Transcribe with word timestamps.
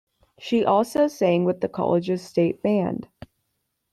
She 0.39 0.65
also 0.65 1.05
sang 1.07 1.45
with 1.45 1.61
the 1.61 1.69
college's 1.69 2.23
stage 2.23 2.59
band. 2.63 3.07